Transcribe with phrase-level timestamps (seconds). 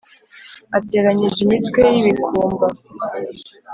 [0.77, 2.67] ateranyije imitwe y’ibikumba